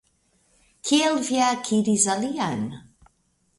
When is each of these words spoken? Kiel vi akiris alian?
Kiel 0.91 1.19
vi 1.27 1.37
akiris 1.49 2.03
alian? 2.17 2.67